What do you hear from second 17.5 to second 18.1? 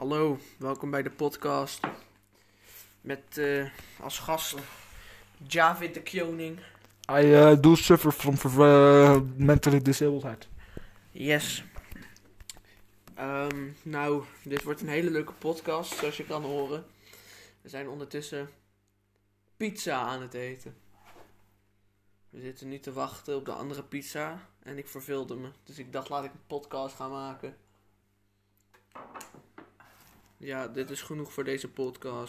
We zijn